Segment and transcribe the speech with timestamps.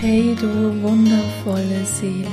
[0.00, 0.48] Hey du
[0.80, 2.26] wundervolle Seele.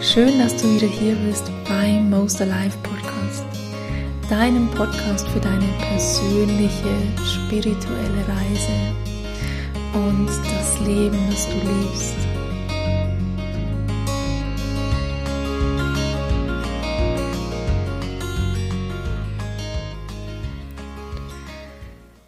[0.00, 3.44] Schön, dass du wieder hier bist beim Most Alive Podcast.
[4.30, 8.94] Deinem Podcast für deine persönliche, spirituelle Reise
[9.92, 12.14] und das Leben, das du liebst.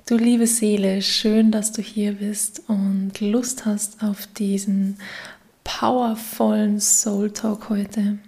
[0.09, 4.99] Du liebe Seele, schön, dass du hier bist und Lust hast auf diesen
[5.64, 8.18] powervollen Soul Talk heute.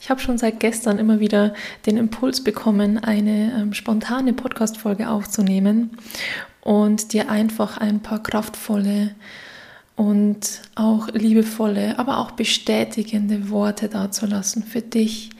[0.00, 1.54] Ich habe schon seit gestern immer wieder
[1.86, 5.90] den Impuls bekommen, eine ähm, spontane Podcast-Folge aufzunehmen
[6.62, 9.14] und dir einfach ein paar kraftvolle
[9.96, 15.30] und auch liebevolle, aber auch bestätigende Worte dazulassen für dich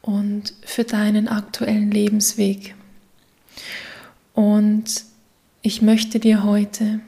[0.00, 2.74] und für deinen aktuellen Lebensweg.
[4.34, 5.04] Und
[5.62, 7.00] ich möchte dir heute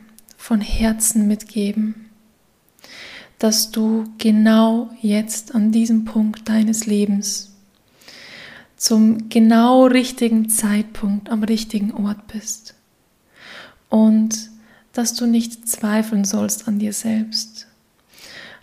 [0.45, 2.11] von Herzen mitgeben,
[3.39, 7.55] dass du genau jetzt an diesem Punkt deines Lebens
[8.77, 12.75] zum genau richtigen Zeitpunkt am richtigen Ort bist
[13.89, 14.51] und
[14.93, 17.67] dass du nicht zweifeln sollst an dir selbst,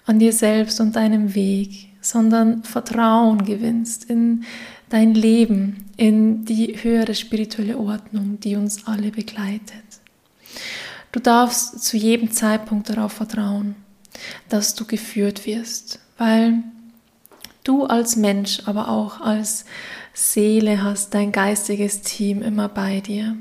[0.06, 4.44] an dir selbst und deinem Weg, sondern Vertrauen gewinnst in
[4.90, 9.91] dein Leben, in die höhere spirituelle Ordnung, die uns alle begleitet.
[11.12, 13.76] Du darfst zu jedem Zeitpunkt darauf vertrauen,
[14.50, 16.64] dass du geführt wirst, weil
[17.64, 19.66] du als Mensch, aber auch als
[20.14, 23.36] Seele hast dein geistiges Team immer bei dir.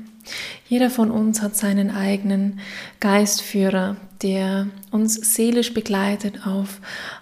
[0.67, 2.59] Jeder von uns hat seinen eigenen
[2.99, 6.79] Geistführer, der uns seelisch begleitet auf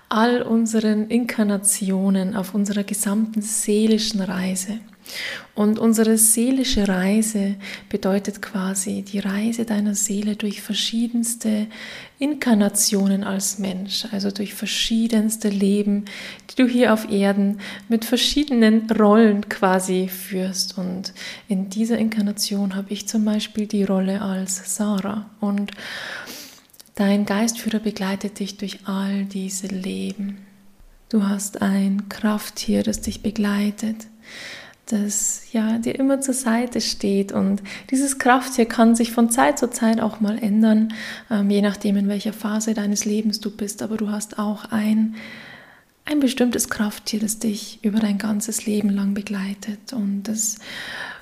[0.09, 4.79] all unseren Inkarnationen, auf unserer gesamten seelischen Reise.
[5.55, 7.55] Und unsere seelische Reise
[7.89, 11.67] bedeutet quasi die Reise deiner Seele durch verschiedenste
[12.17, 16.05] Inkarnationen als Mensch, also durch verschiedenste Leben,
[16.49, 17.59] die du hier auf Erden
[17.89, 20.77] mit verschiedenen Rollen quasi führst.
[20.77, 21.13] Und
[21.47, 25.29] in dieser Inkarnation habe ich zum Beispiel die Rolle als Sarah.
[25.41, 25.71] Und
[26.95, 30.37] dein Geistführer begleitet dich durch all diese Leben.
[31.09, 34.07] Du hast ein Krafttier, das dich begleitet
[34.91, 37.31] das ja dir immer zur Seite steht.
[37.31, 37.61] Und
[37.91, 40.93] dieses Krafttier kann sich von Zeit zu Zeit auch mal ändern,
[41.29, 43.81] ähm, je nachdem, in welcher Phase deines Lebens du bist.
[43.81, 45.15] Aber du hast auch ein,
[46.05, 49.93] ein bestimmtes Krafttier, das dich über dein ganzes Leben lang begleitet.
[49.93, 50.57] Und das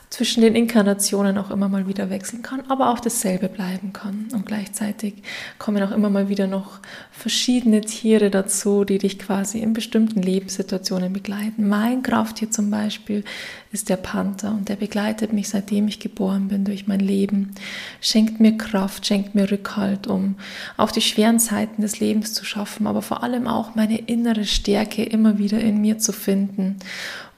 [0.09, 4.27] zwischen den Inkarnationen auch immer mal wieder wechseln kann, aber auch dasselbe bleiben kann.
[4.33, 5.15] Und gleichzeitig
[5.59, 6.79] kommen auch immer mal wieder noch
[7.11, 11.67] verschiedene Tiere dazu, die dich quasi in bestimmten Lebenssituationen begleiten.
[11.67, 13.25] Mein Krafttier zum Beispiel
[13.73, 17.53] ist der Panther und der begleitet mich seitdem ich geboren bin durch mein Leben,
[17.99, 20.35] schenkt mir Kraft, schenkt mir Rückhalt, um
[20.77, 25.03] auch die schweren Zeiten des Lebens zu schaffen, aber vor allem auch meine innere Stärke
[25.03, 26.77] immer wieder in mir zu finden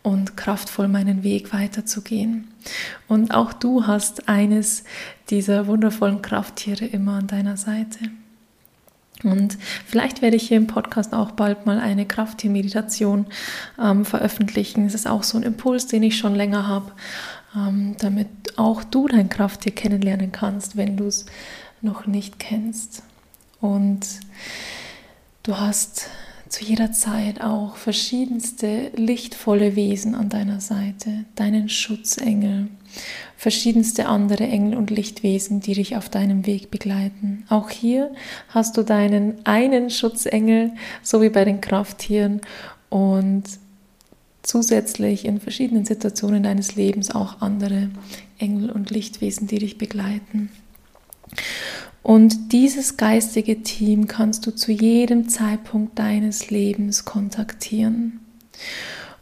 [0.03, 2.47] und kraftvoll meinen Weg weiterzugehen.
[3.07, 4.83] Und auch du hast eines
[5.29, 7.99] dieser wundervollen Krafttiere immer an deiner Seite.
[9.23, 13.25] Und vielleicht werde ich hier im Podcast auch bald mal eine Krafttiermeditation
[13.77, 14.85] ähm, veröffentlichen.
[14.85, 16.91] Es ist auch so ein Impuls, den ich schon länger habe,
[17.55, 18.27] ähm, damit
[18.57, 21.25] auch du dein Krafttier kennenlernen kannst, wenn du es
[21.81, 23.03] noch nicht kennst.
[23.59, 24.07] Und
[25.43, 26.09] du hast
[26.49, 32.67] zu jeder Zeit auch verschiedenste lichtvolle Wesen an deiner Seite, deinen Schutzengel,
[33.37, 37.45] verschiedenste andere Engel und Lichtwesen, die dich auf deinem Weg begleiten.
[37.49, 38.11] Auch hier
[38.49, 40.71] hast du deinen einen Schutzengel,
[41.03, 42.41] so wie bei den Krafttieren
[42.89, 43.43] und
[44.41, 47.89] zusätzlich in verschiedenen Situationen deines Lebens auch andere
[48.39, 50.49] Engel und Lichtwesen, die dich begleiten.
[52.01, 58.19] Und dieses geistige Team kannst du zu jedem Zeitpunkt deines Lebens kontaktieren.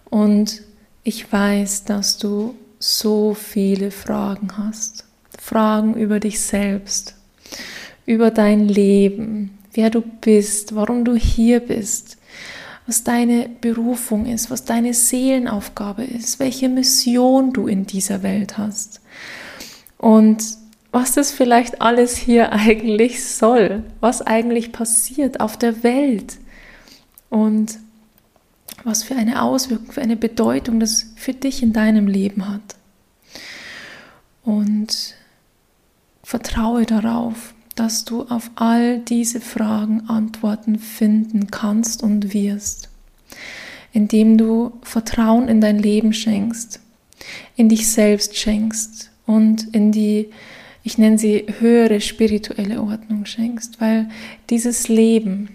[0.09, 0.61] Und
[1.03, 5.05] ich weiß, dass du so viele Fragen hast.
[5.39, 7.15] Fragen über dich selbst,
[8.05, 12.17] über dein Leben, wer du bist, warum du hier bist,
[12.85, 19.01] was deine Berufung ist, was deine Seelenaufgabe ist, welche Mission du in dieser Welt hast.
[19.97, 20.43] Und
[20.97, 26.39] was das vielleicht alles hier eigentlich soll, was eigentlich passiert auf der Welt
[27.29, 27.77] und
[28.83, 32.75] was für eine Auswirkung, für eine Bedeutung das für dich in deinem Leben hat.
[34.43, 35.13] Und
[36.23, 42.89] vertraue darauf, dass du auf all diese Fragen Antworten finden kannst und wirst,
[43.93, 46.79] indem du Vertrauen in dein Leben schenkst,
[47.55, 50.31] in dich selbst schenkst und in die
[50.87, 54.07] ich nenne sie höhere spirituelle Ordnung schenkst, weil
[54.49, 55.49] dieses Leben,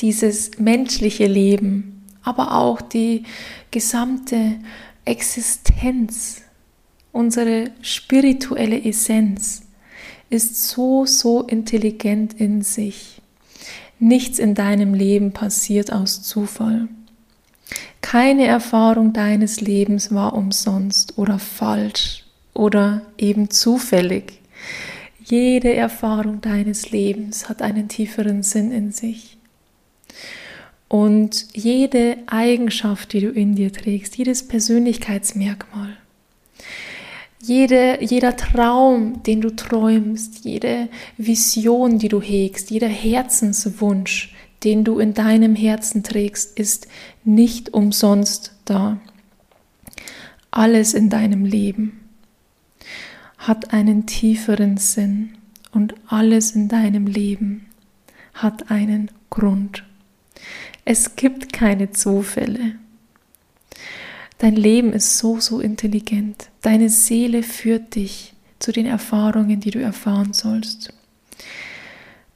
[0.00, 3.24] dieses menschliche Leben, aber auch die
[3.72, 4.60] gesamte
[5.04, 6.42] Existenz,
[7.10, 9.62] unsere spirituelle Essenz
[10.30, 13.20] ist so, so intelligent in sich.
[13.98, 16.86] Nichts in deinem Leben passiert aus Zufall.
[18.02, 22.22] Keine Erfahrung deines Lebens war umsonst oder falsch
[22.54, 24.40] oder eben zufällig.
[25.24, 29.38] Jede Erfahrung deines Lebens hat einen tieferen Sinn in sich.
[30.88, 35.96] Und jede Eigenschaft, die du in dir trägst, jedes Persönlichkeitsmerkmal,
[37.40, 44.34] jede, jeder Traum, den du träumst, jede Vision, die du hegst, jeder Herzenswunsch,
[44.64, 46.86] den du in deinem Herzen trägst, ist
[47.24, 49.00] nicht umsonst da.
[50.50, 52.01] Alles in deinem Leben
[53.42, 55.30] hat einen tieferen Sinn
[55.72, 57.66] und alles in deinem Leben
[58.34, 59.84] hat einen Grund.
[60.84, 62.76] Es gibt keine Zufälle.
[64.38, 66.48] Dein Leben ist so, so intelligent.
[66.62, 70.92] Deine Seele führt dich zu den Erfahrungen, die du erfahren sollst,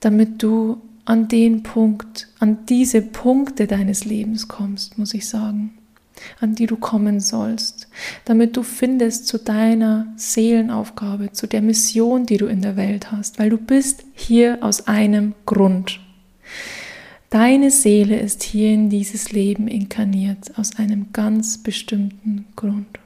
[0.00, 5.78] damit du an den Punkt, an diese Punkte deines Lebens kommst, muss ich sagen,
[6.40, 7.88] an die du kommen sollst,
[8.24, 13.38] damit du findest zu deiner Seelenaufgabe, zu der Mission, die du in der Welt hast,
[13.38, 16.00] weil du bist hier aus einem Grund.
[17.30, 22.98] Deine Seele ist hier in dieses Leben inkarniert aus einem ganz bestimmten Grund.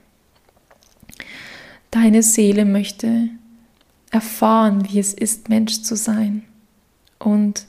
[1.91, 3.31] Deine Seele möchte
[4.11, 6.43] erfahren, wie es ist, Mensch zu sein.
[7.19, 7.67] Und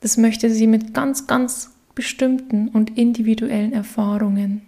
[0.00, 4.62] das möchte sie mit ganz, ganz bestimmten und individuellen Erfahrungen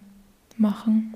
[0.57, 1.15] machen.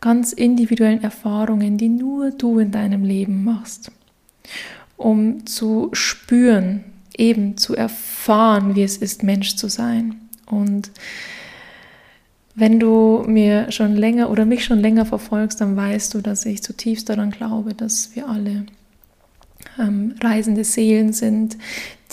[0.00, 3.90] Ganz individuellen Erfahrungen, die nur du in deinem Leben machst,
[4.96, 6.84] um zu spüren,
[7.16, 10.16] eben zu erfahren, wie es ist, Mensch zu sein.
[10.46, 10.90] Und
[12.54, 16.62] wenn du mir schon länger oder mich schon länger verfolgst, dann weißt du, dass ich
[16.62, 18.66] zutiefst daran glaube, dass wir alle
[19.78, 21.56] ähm, reisende Seelen sind,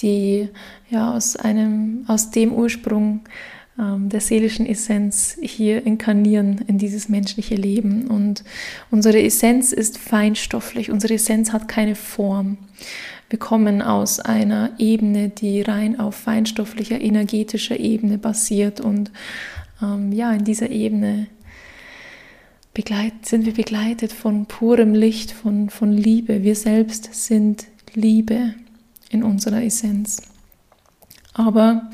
[0.01, 0.49] die
[0.89, 3.21] ja aus einem, aus dem Ursprung
[3.79, 8.07] ähm, der seelischen Essenz hier inkarnieren in dieses menschliche Leben.
[8.07, 8.43] Und
[8.89, 12.57] unsere Essenz ist feinstofflich, unsere Essenz hat keine Form.
[13.29, 18.81] Wir kommen aus einer Ebene, die rein auf feinstofflicher, energetischer Ebene basiert.
[18.81, 19.09] Und
[19.81, 21.27] ähm, ja, in dieser Ebene
[22.73, 26.43] begleit, sind wir begleitet von purem Licht, von, von Liebe.
[26.43, 28.53] Wir selbst sind Liebe
[29.09, 30.21] in unserer Essenz.
[31.33, 31.89] Aber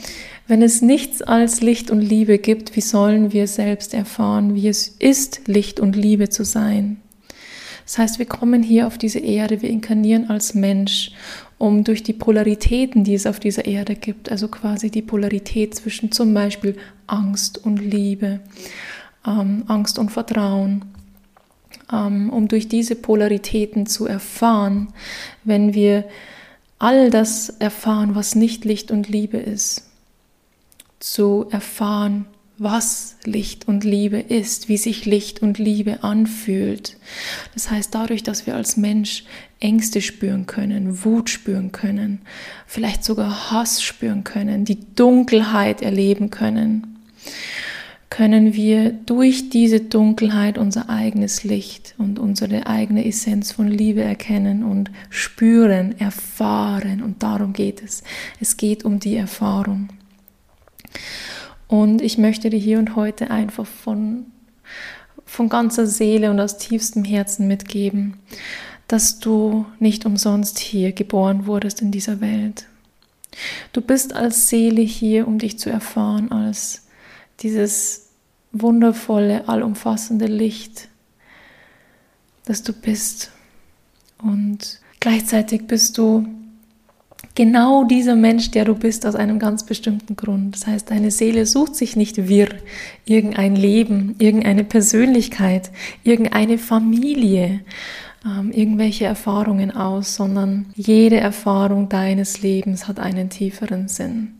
[0.47, 4.87] wenn es nichts als Licht und Liebe gibt, wie sollen wir selbst erfahren, wie es
[4.87, 7.01] ist, Licht und Liebe zu sein?
[7.85, 11.11] Das heißt, wir kommen hier auf diese Erde, wir inkarnieren als Mensch,
[11.57, 16.11] um durch die Polaritäten, die es auf dieser Erde gibt, also quasi die Polarität zwischen
[16.11, 16.75] zum Beispiel
[17.07, 18.41] Angst und Liebe,
[19.25, 20.85] ähm, Angst und Vertrauen,
[21.91, 24.89] ähm, um durch diese Polaritäten zu erfahren,
[25.43, 26.05] wenn wir
[26.79, 29.89] all das erfahren, was nicht Licht und Liebe ist,
[30.99, 32.25] zu erfahren,
[32.59, 36.97] was Licht und Liebe ist, wie sich Licht und Liebe anfühlt.
[37.53, 39.25] Das heißt, dadurch, dass wir als Mensch
[39.59, 42.21] Ängste spüren können, Wut spüren können,
[42.65, 46.97] vielleicht sogar Hass spüren können, die Dunkelheit erleben können,
[48.17, 54.63] können wir durch diese Dunkelheit unser eigenes Licht und unsere eigene Essenz von Liebe erkennen
[54.63, 57.03] und spüren, erfahren.
[57.03, 58.01] Und darum geht es.
[58.39, 59.89] Es geht um die Erfahrung.
[61.67, 64.25] Und ich möchte dir hier und heute einfach von,
[65.23, 68.17] von ganzer Seele und aus tiefstem Herzen mitgeben,
[68.87, 72.65] dass du nicht umsonst hier geboren wurdest in dieser Welt.
[73.73, 76.87] Du bist als Seele hier, um dich zu erfahren, als
[77.41, 78.06] dieses
[78.51, 80.87] wundervolle, allumfassende Licht,
[82.45, 83.31] das du bist.
[84.17, 86.27] Und gleichzeitig bist du
[87.35, 90.55] genau dieser Mensch, der du bist, aus einem ganz bestimmten Grund.
[90.55, 92.49] Das heißt, deine Seele sucht sich nicht wirr
[93.05, 95.69] irgendein Leben, irgendeine Persönlichkeit,
[96.03, 97.61] irgendeine Familie,
[98.27, 104.33] ähm, irgendwelche Erfahrungen aus, sondern jede Erfahrung deines Lebens hat einen tieferen Sinn.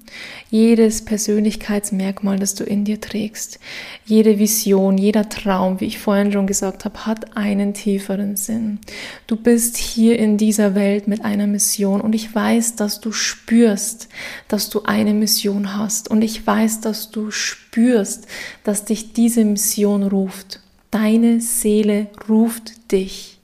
[0.49, 3.59] Jedes Persönlichkeitsmerkmal, das du in dir trägst,
[4.05, 8.79] jede Vision, jeder Traum, wie ich vorhin schon gesagt habe, hat einen tieferen Sinn.
[9.25, 14.09] Du bist hier in dieser Welt mit einer Mission und ich weiß, dass du spürst,
[14.47, 18.27] dass du eine Mission hast und ich weiß, dass du spürst,
[18.63, 20.61] dass dich diese Mission ruft.
[20.91, 23.36] Deine Seele ruft dich.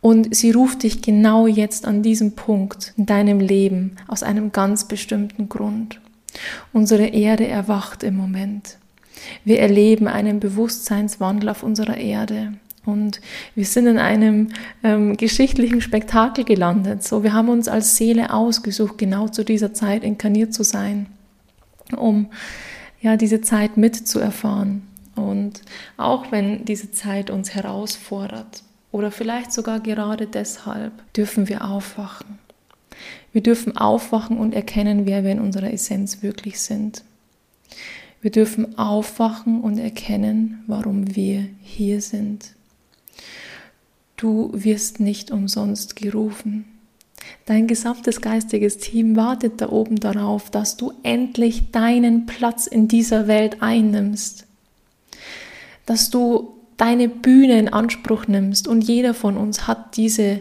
[0.00, 4.86] Und sie ruft dich genau jetzt an diesem Punkt in deinem Leben aus einem ganz
[4.86, 5.98] bestimmten Grund.
[6.74, 8.76] Unsere Erde erwacht im Moment.
[9.46, 12.52] Wir erleben einen Bewusstseinswandel auf unserer Erde.
[12.84, 13.22] Und
[13.54, 14.48] wir sind in einem
[14.82, 17.02] ähm, geschichtlichen Spektakel gelandet.
[17.02, 21.06] So, wir haben uns als Seele ausgesucht, genau zu dieser Zeit inkarniert zu sein,
[21.96, 22.26] um
[23.00, 24.82] ja diese Zeit mitzuerfahren.
[25.16, 25.62] Und
[25.96, 28.64] auch wenn diese Zeit uns herausfordert
[28.94, 32.38] oder vielleicht sogar gerade deshalb, dürfen wir aufwachen.
[33.32, 37.02] Wir dürfen aufwachen und erkennen, wer wir in unserer Essenz wirklich sind.
[38.20, 42.52] Wir dürfen aufwachen und erkennen, warum wir hier sind.
[44.16, 46.64] Du wirst nicht umsonst gerufen.
[47.46, 53.26] Dein gesamtes geistiges Team wartet da oben darauf, dass du endlich deinen Platz in dieser
[53.26, 54.46] Welt einnimmst.
[55.84, 60.40] Dass du deine Bühne in Anspruch nimmst und jeder von uns hat diese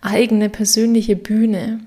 [0.00, 1.80] eigene persönliche Bühne.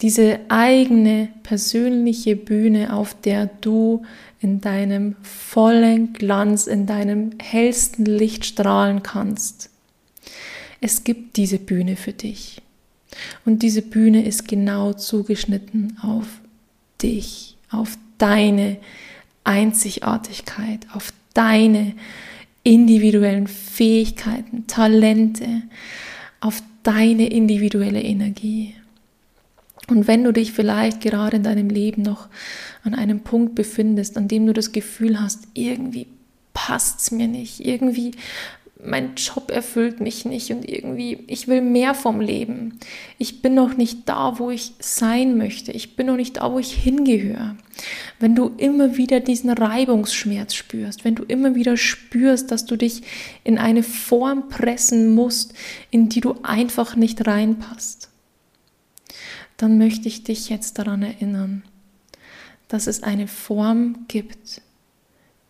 [0.00, 4.02] Diese eigene persönliche Bühne, auf der du
[4.40, 9.70] in deinem vollen Glanz, in deinem hellsten Licht strahlen kannst.
[10.80, 12.60] Es gibt diese Bühne für dich.
[13.44, 16.26] Und diese Bühne ist genau zugeschnitten auf
[17.00, 18.78] dich, auf deine
[19.44, 21.94] Einzigartigkeit, auf deine
[22.64, 25.62] individuellen Fähigkeiten, Talente,
[26.40, 28.74] auf deine individuelle Energie.
[29.88, 32.28] Und wenn du dich vielleicht gerade in deinem Leben noch
[32.84, 36.06] an einem Punkt befindest, an dem du das Gefühl hast, irgendwie
[36.54, 38.12] passt es mir nicht, irgendwie
[38.84, 42.80] mein Job erfüllt mich nicht und irgendwie, ich will mehr vom Leben.
[43.16, 45.70] Ich bin noch nicht da, wo ich sein möchte.
[45.70, 47.56] Ich bin noch nicht da, wo ich hingehöre.
[48.18, 53.02] Wenn du immer wieder diesen Reibungsschmerz spürst, wenn du immer wieder spürst, dass du dich
[53.44, 55.54] in eine Form pressen musst,
[55.92, 58.10] in die du einfach nicht reinpasst,
[59.58, 61.62] dann möchte ich dich jetzt daran erinnern,
[62.66, 64.60] dass es eine Form gibt,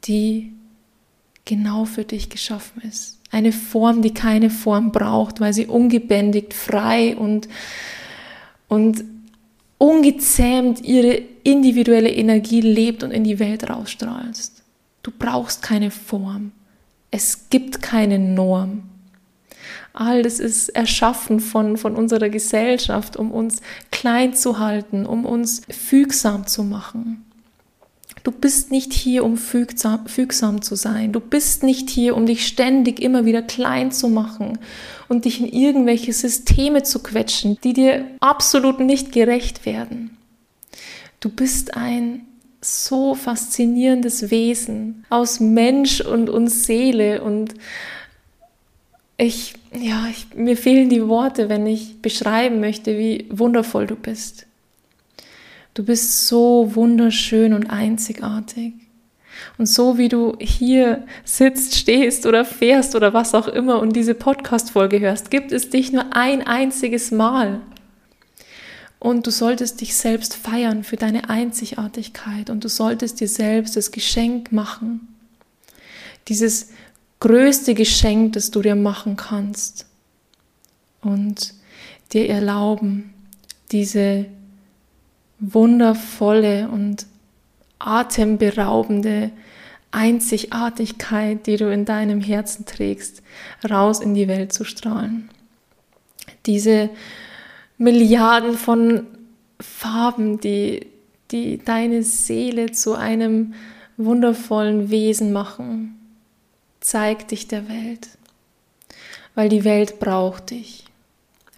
[0.04, 0.52] die
[1.46, 7.16] genau für dich geschaffen ist eine Form, die keine Form braucht, weil sie ungebändigt, frei
[7.16, 7.48] und,
[8.68, 9.02] und
[9.78, 14.62] ungezähmt ihre individuelle Energie lebt und in die Welt rausstrahlst.
[15.02, 16.52] Du brauchst keine Form.
[17.10, 18.82] Es gibt keine Norm.
[19.94, 23.60] All das ist erschaffen von, von unserer Gesellschaft, um uns
[23.90, 27.24] klein zu halten, um uns fügsam zu machen.
[28.22, 31.12] Du bist nicht hier, um fügsam, zu sein.
[31.12, 34.58] Du bist nicht hier, um dich ständig immer wieder klein zu machen
[35.08, 40.16] und dich in irgendwelche Systeme zu quetschen, die dir absolut nicht gerecht werden.
[41.18, 42.26] Du bist ein
[42.60, 47.54] so faszinierendes Wesen aus Mensch und, und Seele und
[49.16, 54.46] ich, ja, ich, mir fehlen die Worte, wenn ich beschreiben möchte, wie wundervoll du bist.
[55.74, 58.74] Du bist so wunderschön und einzigartig.
[59.58, 64.14] Und so wie du hier sitzt, stehst oder fährst oder was auch immer und diese
[64.14, 67.60] Podcast-Folge hörst, gibt es dich nur ein einziges Mal.
[68.98, 73.90] Und du solltest dich selbst feiern für deine Einzigartigkeit und du solltest dir selbst das
[73.90, 75.08] Geschenk machen.
[76.28, 76.68] Dieses
[77.18, 79.86] größte Geschenk, das du dir machen kannst.
[81.00, 81.54] Und
[82.12, 83.12] dir erlauben,
[83.72, 84.26] diese
[85.42, 87.06] wundervolle und
[87.78, 89.32] atemberaubende
[89.90, 93.22] Einzigartigkeit, die du in deinem Herzen trägst,
[93.68, 95.28] raus in die Welt zu strahlen.
[96.46, 96.90] Diese
[97.76, 99.06] Milliarden von
[99.60, 100.86] Farben, die,
[101.30, 103.54] die deine Seele zu einem
[103.96, 105.98] wundervollen Wesen machen,
[106.80, 108.08] zeig dich der Welt,
[109.34, 110.84] weil die Welt braucht dich.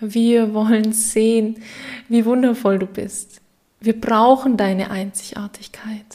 [0.01, 1.63] Wir wollen sehen,
[2.09, 3.41] wie wundervoll du bist.
[3.85, 6.07] Wir brauchen deine Einzigartigkeit.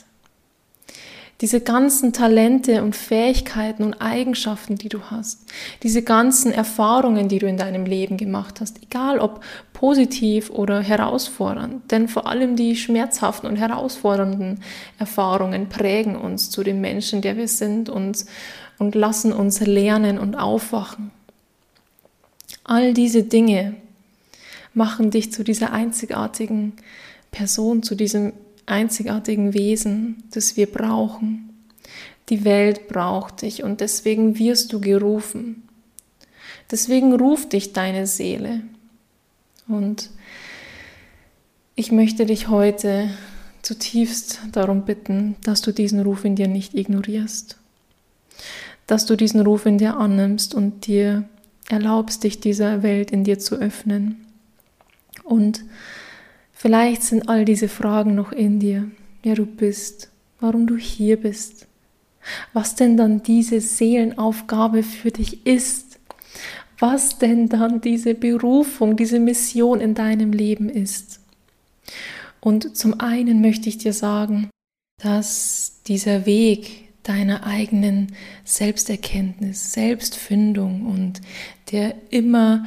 [1.39, 5.45] Diese ganzen Talente und Fähigkeiten und Eigenschaften, die du hast,
[5.83, 11.91] diese ganzen Erfahrungen, die du in deinem Leben gemacht hast, egal ob positiv oder herausfordernd,
[11.91, 14.61] denn vor allem die schmerzhaften und herausfordernden
[14.97, 18.25] Erfahrungen prägen uns zu dem Menschen, der wir sind und,
[18.79, 21.11] und lassen uns lernen und aufwachen.
[22.63, 23.75] All diese Dinge
[24.73, 26.73] machen dich zu dieser einzigartigen
[27.31, 28.33] Person, zu diesem
[28.65, 31.49] einzigartigen Wesen, das wir brauchen.
[32.29, 35.63] Die Welt braucht dich und deswegen wirst du gerufen.
[36.69, 38.61] Deswegen ruft dich deine Seele.
[39.67, 40.09] Und
[41.75, 43.09] ich möchte dich heute
[43.61, 47.57] zutiefst darum bitten, dass du diesen Ruf in dir nicht ignorierst.
[48.85, 51.23] Dass du diesen Ruf in dir annimmst und dir
[51.69, 54.25] erlaubst dich dieser Welt in dir zu öffnen.
[55.23, 55.63] Und
[56.59, 58.91] vielleicht sind all diese Fragen noch in dir,
[59.23, 61.67] wer du bist, warum du hier bist,
[62.53, 65.99] was denn dann diese Seelenaufgabe für dich ist,
[66.77, 71.19] was denn dann diese Berufung, diese Mission in deinem Leben ist.
[72.41, 74.49] Und zum einen möchte ich dir sagen,
[75.01, 78.07] dass dieser Weg deiner eigenen
[78.43, 81.21] Selbsterkenntnis, Selbstfindung und
[81.71, 82.65] der immer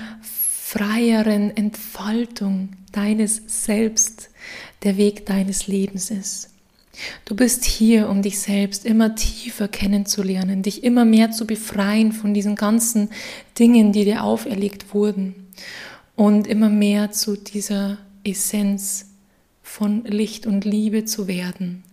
[0.73, 4.31] freieren Entfaltung deines Selbst
[4.85, 6.49] der Weg deines Lebens ist.
[7.27, 12.33] Du bist hier, um dich selbst immer tiefer kennenzulernen, dich immer mehr zu befreien von
[12.33, 13.11] diesen ganzen
[13.59, 15.35] Dingen, die dir auferlegt wurden
[16.17, 19.11] und immer mehr zu dieser Essenz
[19.63, 21.85] von Licht und Liebe zu werden,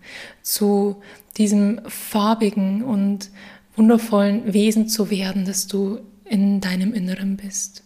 [0.41, 1.01] zu
[1.35, 3.29] diesem farbigen und
[3.75, 7.83] wundervollen Wesen zu werden, das du in deinem Inneren bist.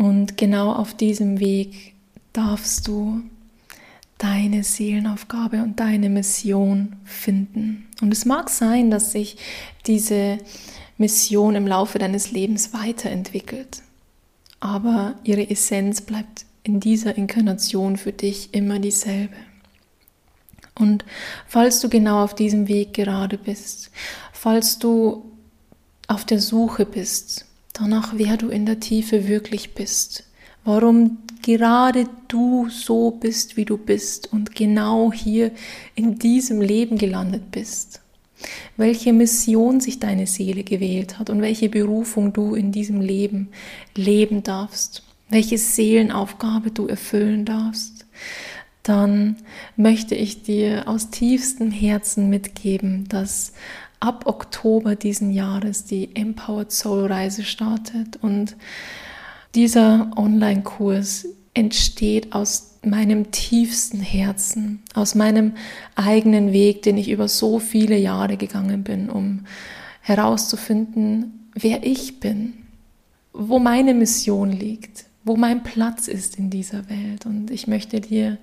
[0.00, 1.92] Und genau auf diesem Weg
[2.32, 3.20] darfst du
[4.16, 7.86] deine Seelenaufgabe und deine Mission finden.
[8.00, 9.36] Und es mag sein, dass sich
[9.86, 10.38] diese
[10.96, 13.82] Mission im Laufe deines Lebens weiterentwickelt,
[14.58, 19.36] aber ihre Essenz bleibt in dieser Inkarnation für dich immer dieselbe.
[20.76, 21.04] Und
[21.46, 23.90] falls du genau auf diesem Weg gerade bist,
[24.32, 25.30] falls du
[26.08, 27.44] auf der Suche bist,
[27.80, 30.24] danach, wer du in der Tiefe wirklich bist,
[30.64, 35.50] warum gerade du so bist, wie du bist und genau hier
[35.94, 38.02] in diesem Leben gelandet bist.
[38.76, 43.48] Welche Mission sich deine Seele gewählt hat und welche Berufung du in diesem Leben
[43.94, 48.06] leben darfst, welche Seelenaufgabe du erfüllen darfst,
[48.82, 49.36] dann
[49.76, 53.52] möchte ich dir aus tiefstem Herzen mitgeben, dass
[54.00, 58.56] ab Oktober diesen Jahres die Empowered Soul Reise startet und
[59.54, 65.52] dieser Online-Kurs entsteht aus meinem tiefsten Herzen, aus meinem
[65.96, 69.44] eigenen Weg, den ich über so viele Jahre gegangen bin, um
[70.00, 72.54] herauszufinden, wer ich bin,
[73.32, 77.26] wo meine Mission liegt, wo mein Platz ist in dieser Welt.
[77.26, 78.38] Und ich möchte dir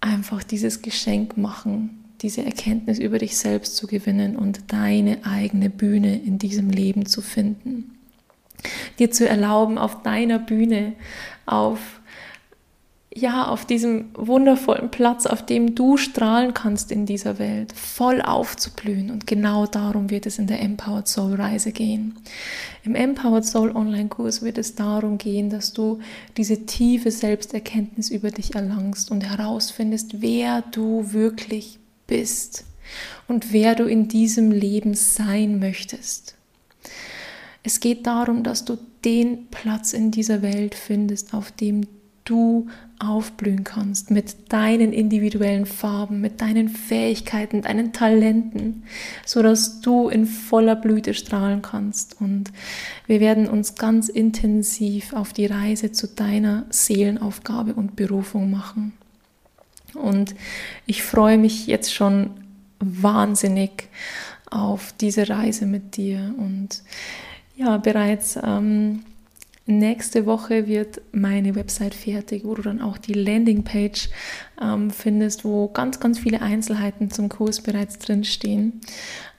[0.00, 6.20] einfach dieses Geschenk machen, diese Erkenntnis über dich selbst zu gewinnen und deine eigene Bühne
[6.20, 7.98] in diesem Leben zu finden
[8.98, 10.94] dir zu erlauben, auf deiner Bühne,
[11.46, 11.78] auf
[13.14, 19.10] ja, auf diesem wundervollen Platz, auf dem du strahlen kannst in dieser Welt, voll aufzublühen.
[19.10, 22.16] Und genau darum wird es in der Empowered Soul Reise gehen.
[22.84, 25.98] Im Empowered Soul Online Kurs wird es darum gehen, dass du
[26.36, 32.64] diese tiefe Selbsterkenntnis über dich erlangst und herausfindest, wer du wirklich bist
[33.28, 36.34] und wer du in diesem Leben sein möchtest.
[37.62, 41.86] Es geht darum, dass du den Platz in dieser Welt findest, auf dem
[42.24, 42.66] du
[42.98, 48.82] aufblühen kannst mit deinen individuellen Farben, mit deinen Fähigkeiten, deinen Talenten,
[49.24, 52.20] so dass du in voller Blüte strahlen kannst.
[52.20, 52.50] Und
[53.06, 58.92] wir werden uns ganz intensiv auf die Reise zu deiner Seelenaufgabe und Berufung machen.
[59.98, 60.34] Und
[60.86, 62.30] ich freue mich jetzt schon
[62.80, 63.88] wahnsinnig
[64.50, 66.82] auf diese Reise mit dir und
[67.56, 69.02] ja, bereits ähm,
[69.66, 74.08] nächste Woche wird meine Website fertig, wo du dann auch die Landingpage
[74.62, 78.80] ähm, findest, wo ganz, ganz viele Einzelheiten zum Kurs bereits drinstehen.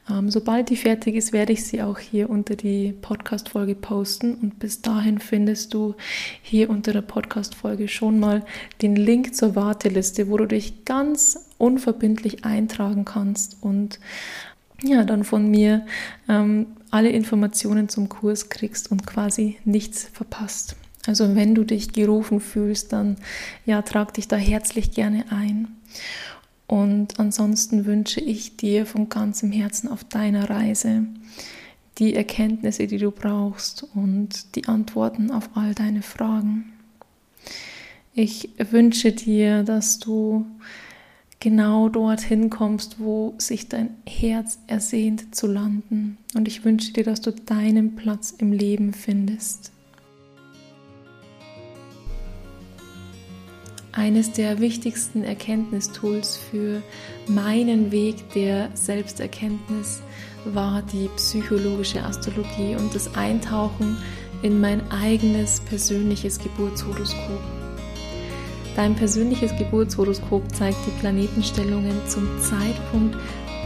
[0.10, 4.36] Ähm, sobald die fertig ist, werde ich sie auch hier unter die Podcast-Folge posten.
[4.36, 5.95] Und bis dahin findest du
[6.41, 8.43] hier unter der Podcast-Folge schon mal
[8.82, 14.00] den Link zur Warteliste, wo du dich ganz unverbindlich eintragen kannst und
[14.82, 15.86] ja, dann von mir
[16.30, 20.76] ähm, alle Informationen zum Kurs kriegst und quasi nichts verpasst.
[21.06, 23.17] Also wenn du dich gerufen fühlst, dann
[23.65, 25.67] ja, trag dich da herzlich gerne ein.
[26.69, 31.08] Und ansonsten wünsche ich dir von ganzem Herzen auf deiner Reise
[31.97, 36.71] die Erkenntnisse, die du brauchst und die Antworten auf all deine Fragen.
[38.13, 40.45] Ich wünsche dir, dass du
[41.39, 46.19] genau dorthin kommst, wo sich dein Herz ersehnt zu landen.
[46.36, 49.71] Und ich wünsche dir, dass du deinen Platz im Leben findest.
[53.91, 56.84] Eines der wichtigsten Erkenntnistools für
[57.28, 60.02] meinen Weg der Selbsterkenntnis
[60.45, 63.97] war die psychologische Astrologie und das Eintauchen
[64.43, 67.41] in mein eigenes persönliches Geburtshoroskop.
[68.75, 73.17] Dein persönliches Geburtshoroskop zeigt die Planetenstellungen zum Zeitpunkt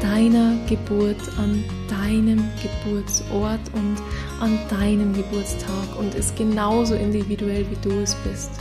[0.01, 3.97] deiner Geburt, an deinem Geburtsort und
[4.39, 8.51] an deinem Geburtstag und ist genauso individuell, wie du es bist.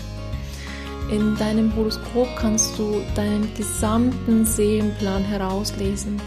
[1.12, 6.18] In deinem Horoskop kannst du deinen gesamten Seelenplan herauslesen,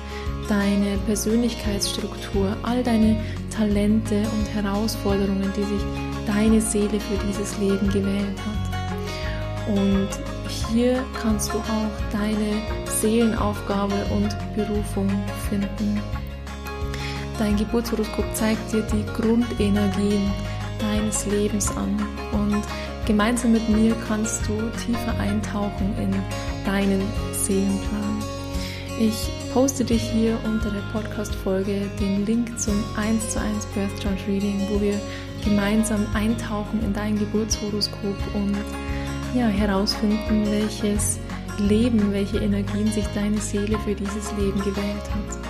[0.48, 3.20] deine Persönlichkeitsstruktur, all deine
[3.50, 5.82] Talente und Herausforderungen, die sich
[6.28, 9.76] deine Seele für dieses Leben gewählt hat.
[9.76, 10.10] Und
[10.72, 15.10] hier kannst du auch deine Seelenaufgabe und Berufung
[15.50, 16.00] finden.
[17.40, 20.32] Dein Geburtshoroskop zeigt dir die Grundenergien
[20.80, 21.98] deines Lebens an
[22.32, 22.64] und
[23.06, 24.54] gemeinsam mit mir kannst du
[24.86, 26.14] tiefer eintauchen in
[26.66, 27.02] deinen
[27.34, 28.24] Seelenplan.
[29.00, 34.18] Ich poste dich hier unter der Podcast-Folge den Link zum 1 zu 1 Birth Chart
[34.28, 35.00] Reading, wo wir
[35.44, 38.56] gemeinsam eintauchen in dein Geburtshoroskop und
[39.34, 41.20] ja, herausfinden, welches
[41.60, 45.45] Leben, welche Energien sich deine Seele für dieses Leben gewählt hat.